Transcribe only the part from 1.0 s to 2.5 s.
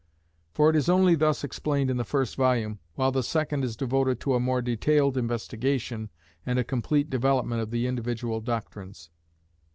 thus explained in the first